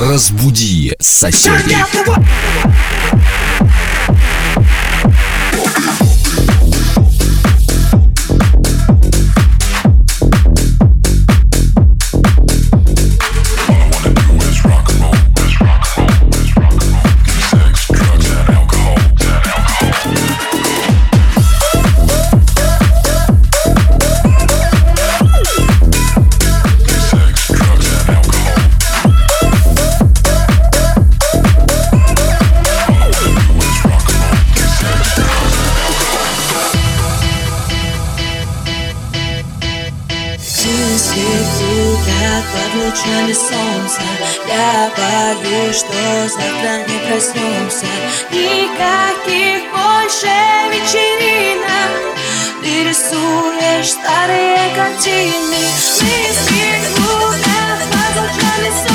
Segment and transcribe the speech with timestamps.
[0.00, 1.76] Разбуди соседей.
[41.58, 44.00] Крутят под лучами солнца.
[44.48, 47.86] Я боюсь, что завтра не проснемся.
[48.30, 50.32] Никаких больше
[50.70, 51.92] вечеринок.
[52.62, 55.60] Ты рисуешь старые картины.
[56.00, 58.89] Мысли крутят под лучами солнца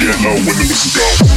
[0.00, 1.29] get low and listen go.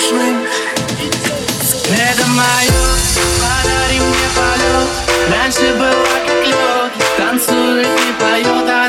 [0.00, 0.46] Воздушный
[1.90, 2.70] Это мое,
[3.40, 4.88] подари мне полет.
[5.30, 5.90] Раньше была
[6.26, 8.79] как лед Танцует, не поет, она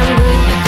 [0.00, 0.59] Hollywood.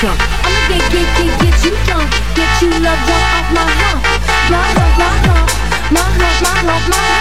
[0.00, 0.14] I'ma
[0.68, 2.06] get, get, get, get you drunk.
[2.36, 3.66] Get you love drunk off my.
[4.48, 4.86] My my.
[4.86, 5.42] My my my.
[5.90, 7.18] My my my.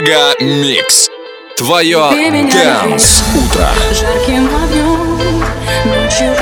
[0.00, 1.10] Мега Микс.
[1.58, 3.68] Твое Дэнс Утро.
[3.92, 5.44] Жарким огнем,
[5.84, 6.34] ночью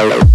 [0.00, 0.29] Hello.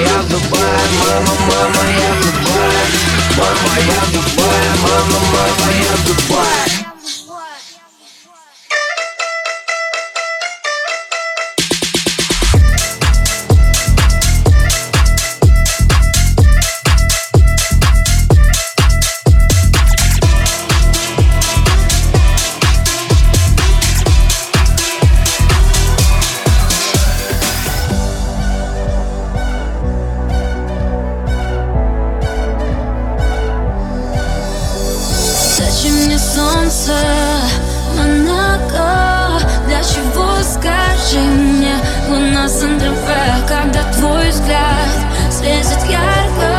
[0.00, 2.84] Я в Дубае, мама, мама, я в Дубае
[3.36, 6.89] Мама, я в Дубае, мама, мама, я в Дубае
[35.90, 36.92] мне солнце,
[37.96, 41.74] Монако Для чего, скажи мне
[42.08, 44.88] Луна Сан-Тропе Когда твой взгляд
[45.30, 46.49] светит ярко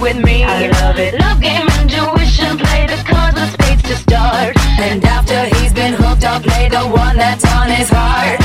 [0.00, 0.44] with me.
[0.44, 1.14] I love it.
[1.18, 4.56] Love game, intuition, play the cards with spades to start.
[4.78, 8.37] And after he's been hooked, I'll play the one that's on his heart.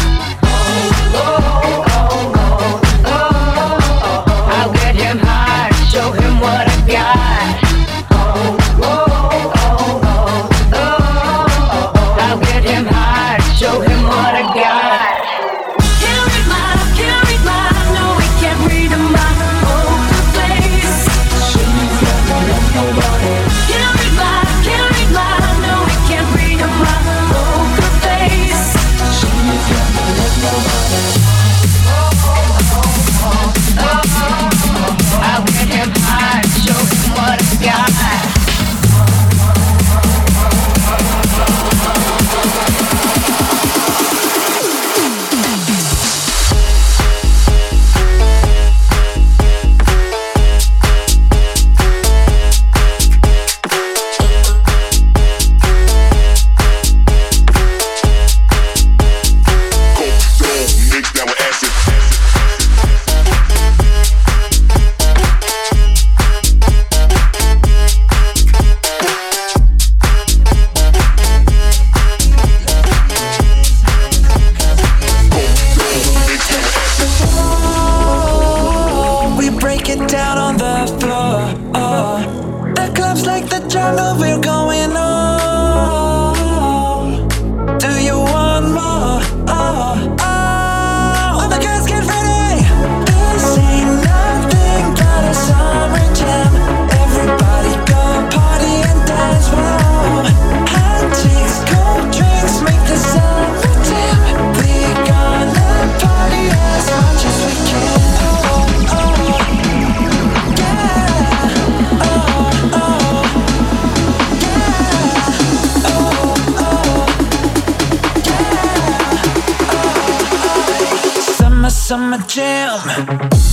[122.27, 123.53] jam.